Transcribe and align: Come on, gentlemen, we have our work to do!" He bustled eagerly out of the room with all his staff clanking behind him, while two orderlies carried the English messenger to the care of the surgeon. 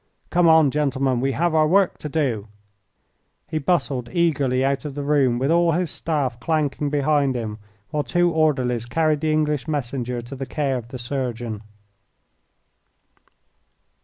Come 0.31 0.47
on, 0.47 0.71
gentlemen, 0.71 1.21
we 1.21 1.33
have 1.33 1.53
our 1.53 1.67
work 1.67 1.99
to 1.99 2.09
do!" 2.09 2.47
He 3.47 3.59
bustled 3.59 4.09
eagerly 4.11 4.65
out 4.65 4.83
of 4.83 4.95
the 4.95 5.03
room 5.03 5.37
with 5.37 5.51
all 5.51 5.73
his 5.73 5.91
staff 5.91 6.39
clanking 6.39 6.89
behind 6.89 7.35
him, 7.35 7.59
while 7.91 8.01
two 8.01 8.31
orderlies 8.31 8.87
carried 8.87 9.21
the 9.21 9.31
English 9.31 9.67
messenger 9.67 10.19
to 10.23 10.35
the 10.35 10.47
care 10.47 10.77
of 10.77 10.87
the 10.87 10.97
surgeon. 10.97 11.61